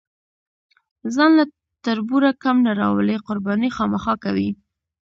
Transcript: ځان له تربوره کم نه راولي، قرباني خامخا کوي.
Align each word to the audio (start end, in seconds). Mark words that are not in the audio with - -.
ځان 1.15 1.31
له 1.39 1.45
تربوره 1.85 2.31
کم 2.43 2.55
نه 2.65 2.71
راولي، 2.79 3.15
قرباني 3.27 3.69
خامخا 3.75 4.13
کوي. 4.23 4.49